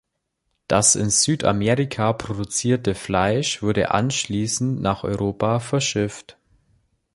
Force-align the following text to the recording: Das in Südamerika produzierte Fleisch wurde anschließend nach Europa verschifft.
Das 0.67 0.95
in 0.95 1.11
Südamerika 1.11 2.11
produzierte 2.13 2.95
Fleisch 2.95 3.61
wurde 3.61 3.91
anschließend 3.91 4.81
nach 4.81 5.03
Europa 5.03 5.59
verschifft. 5.59 6.39